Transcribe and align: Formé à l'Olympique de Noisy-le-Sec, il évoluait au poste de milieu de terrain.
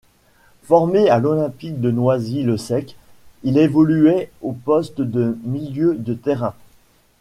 Formé 0.63 1.11
à 1.11 1.19
l'Olympique 1.19 1.79
de 1.79 1.91
Noisy-le-Sec, 1.91 2.95
il 3.43 3.59
évoluait 3.59 4.31
au 4.41 4.51
poste 4.51 4.99
de 4.99 5.37
milieu 5.43 5.93
de 5.93 6.15
terrain. 6.15 6.55